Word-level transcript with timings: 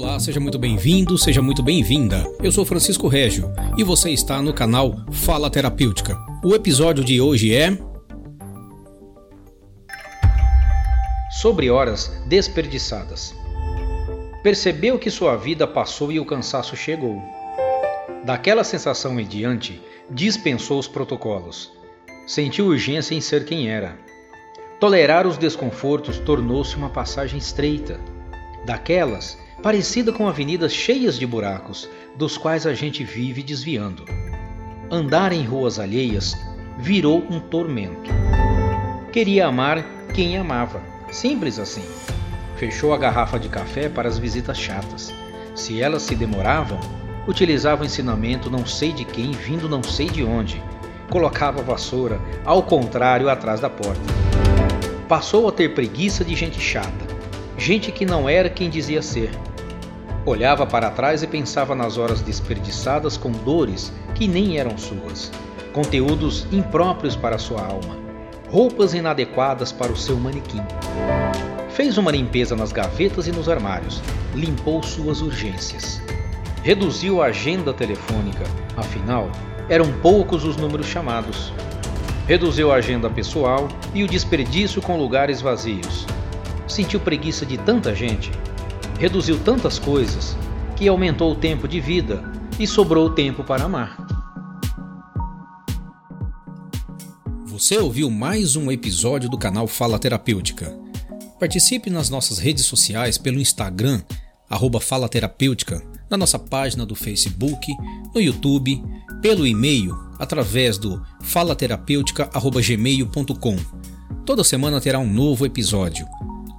Olá, 0.00 0.20
seja 0.20 0.38
muito 0.38 0.60
bem-vindo, 0.60 1.18
seja 1.18 1.42
muito 1.42 1.60
bem-vinda. 1.60 2.24
Eu 2.40 2.52
sou 2.52 2.64
Francisco 2.64 3.08
Régio 3.08 3.52
e 3.76 3.82
você 3.82 4.10
está 4.10 4.40
no 4.40 4.54
canal 4.54 4.94
Fala 5.10 5.50
Terapêutica. 5.50 6.16
O 6.44 6.54
episódio 6.54 7.02
de 7.02 7.20
hoje 7.20 7.52
é. 7.52 7.76
Sobre 11.40 11.68
horas 11.68 12.12
desperdiçadas. 12.28 13.34
Percebeu 14.40 15.00
que 15.00 15.10
sua 15.10 15.34
vida 15.34 15.66
passou 15.66 16.12
e 16.12 16.20
o 16.20 16.24
cansaço 16.24 16.76
chegou. 16.76 17.20
Daquela 18.24 18.62
sensação 18.62 19.18
em 19.18 19.26
diante, 19.26 19.82
dispensou 20.08 20.78
os 20.78 20.86
protocolos. 20.86 21.72
Sentiu 22.24 22.66
urgência 22.66 23.16
em 23.16 23.20
ser 23.20 23.44
quem 23.44 23.68
era. 23.68 23.98
Tolerar 24.78 25.26
os 25.26 25.36
desconfortos 25.36 26.20
tornou-se 26.20 26.76
uma 26.76 26.88
passagem 26.88 27.36
estreita. 27.36 27.98
Daquelas 28.64 29.36
parecida 29.62 30.12
com 30.12 30.28
avenidas 30.28 30.72
cheias 30.72 31.18
de 31.18 31.26
buracos, 31.26 31.88
dos 32.16 32.38
quais 32.38 32.66
a 32.66 32.74
gente 32.74 33.02
vive 33.02 33.42
desviando. 33.42 34.04
Andar 34.90 35.32
em 35.32 35.44
ruas 35.44 35.78
alheias 35.78 36.36
virou 36.78 37.24
um 37.28 37.40
tormento. 37.40 38.10
Queria 39.12 39.46
amar 39.46 39.84
quem 40.14 40.36
amava, 40.36 40.80
simples 41.10 41.58
assim. 41.58 41.84
Fechou 42.56 42.94
a 42.94 42.98
garrafa 42.98 43.38
de 43.38 43.48
café 43.48 43.88
para 43.88 44.08
as 44.08 44.18
visitas 44.18 44.58
chatas. 44.58 45.12
Se 45.54 45.82
elas 45.82 46.02
se 46.02 46.14
demoravam, 46.14 46.78
utilizava 47.26 47.82
o 47.82 47.86
ensinamento 47.86 48.50
não 48.50 48.64
sei 48.64 48.92
de 48.92 49.04
quem 49.04 49.32
vindo 49.32 49.68
não 49.68 49.82
sei 49.82 50.06
de 50.06 50.22
onde. 50.22 50.62
Colocava 51.10 51.60
a 51.60 51.64
vassoura, 51.64 52.20
ao 52.44 52.62
contrário, 52.62 53.28
atrás 53.28 53.60
da 53.60 53.68
porta. 53.68 54.00
Passou 55.08 55.48
a 55.48 55.52
ter 55.52 55.74
preguiça 55.74 56.24
de 56.24 56.34
gente 56.36 56.60
chata, 56.60 57.06
gente 57.56 57.90
que 57.90 58.04
não 58.04 58.28
era 58.28 58.50
quem 58.50 58.68
dizia 58.68 59.00
ser, 59.00 59.30
Olhava 60.28 60.66
para 60.66 60.90
trás 60.90 61.22
e 61.22 61.26
pensava 61.26 61.74
nas 61.74 61.96
horas 61.96 62.20
desperdiçadas 62.20 63.16
com 63.16 63.32
dores 63.32 63.90
que 64.14 64.28
nem 64.28 64.58
eram 64.58 64.76
suas, 64.76 65.32
conteúdos 65.72 66.46
impróprios 66.52 67.16
para 67.16 67.38
sua 67.38 67.62
alma, 67.62 67.96
roupas 68.50 68.92
inadequadas 68.92 69.72
para 69.72 69.90
o 69.90 69.96
seu 69.96 70.18
manequim. 70.18 70.60
Fez 71.70 71.96
uma 71.96 72.10
limpeza 72.10 72.54
nas 72.54 72.72
gavetas 72.72 73.26
e 73.26 73.32
nos 73.32 73.48
armários, 73.48 74.02
limpou 74.34 74.82
suas 74.82 75.22
urgências. 75.22 75.98
Reduziu 76.62 77.22
a 77.22 77.28
agenda 77.28 77.72
telefônica, 77.72 78.44
afinal, 78.76 79.30
eram 79.66 79.90
poucos 80.02 80.44
os 80.44 80.58
números 80.58 80.88
chamados. 80.88 81.54
Reduziu 82.26 82.70
a 82.70 82.74
agenda 82.74 83.08
pessoal 83.08 83.66
e 83.94 84.04
o 84.04 84.06
desperdício 84.06 84.82
com 84.82 84.98
lugares 84.98 85.40
vazios. 85.40 86.06
Sentiu 86.66 87.00
preguiça 87.00 87.46
de 87.46 87.56
tanta 87.56 87.94
gente 87.94 88.30
reduziu 88.98 89.38
tantas 89.38 89.78
coisas 89.78 90.36
que 90.76 90.88
aumentou 90.88 91.30
o 91.32 91.36
tempo 91.36 91.68
de 91.68 91.80
vida 91.80 92.22
e 92.58 92.66
sobrou 92.66 93.08
tempo 93.10 93.44
para 93.44 93.64
amar. 93.64 93.96
Você 97.46 97.78
ouviu 97.78 98.10
mais 98.10 98.56
um 98.56 98.70
episódio 98.70 99.28
do 99.28 99.36
canal 99.38 99.66
Fala 99.66 99.98
Terapêutica. 99.98 100.72
Participe 101.38 101.90
nas 101.90 102.08
nossas 102.10 102.38
redes 102.38 102.66
sociais 102.66 103.18
pelo 103.18 103.40
Instagram, 103.40 104.02
arroba 104.50 104.80
Fala 104.80 105.08
Terapêutica, 105.08 105.80
na 106.10 106.16
nossa 106.16 106.38
página 106.38 106.86
do 106.86 106.94
Facebook, 106.94 107.66
no 108.14 108.20
YouTube, 108.20 108.80
pelo 109.20 109.44
e-mail, 109.46 109.94
através 110.18 110.78
do 110.78 111.02
falaterapêutica.gmail.com. 111.22 113.56
Toda 114.24 114.42
semana 114.44 114.80
terá 114.80 114.98
um 114.98 115.12
novo 115.12 115.44
episódio. 115.46 116.06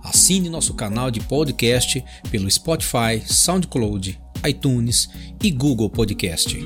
Assine 0.09 0.49
nosso 0.49 0.73
canal 0.73 1.11
de 1.11 1.19
podcast 1.19 2.03
pelo 2.31 2.49
Spotify, 2.49 3.21
SoundCloud, 3.23 4.19
iTunes 4.43 5.07
e 5.43 5.51
Google 5.51 5.87
Podcast. 5.87 6.57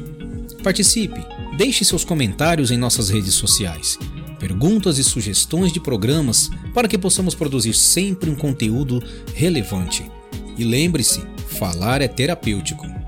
Participe, 0.64 1.20
deixe 1.58 1.84
seus 1.84 2.06
comentários 2.06 2.72
em 2.72 2.78
nossas 2.78 3.10
redes 3.10 3.34
sociais, 3.34 4.00
perguntas 4.40 4.98
e 4.98 5.03
sugestões 5.03 5.74
de 5.74 5.82
programas 5.82 6.50
para 6.74 6.88
que 6.88 6.98
possamos 6.98 7.36
produzir 7.36 7.74
sempre 7.74 8.30
um 8.30 8.36
conteúdo 8.36 9.03
relevante. 9.36 10.09
E 10.58 10.64
lembre-se, 10.64 11.22
falar 11.46 12.02
é 12.02 12.08
terapêutico. 12.08 13.03